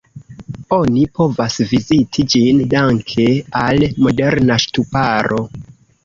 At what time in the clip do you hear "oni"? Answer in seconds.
0.75-1.01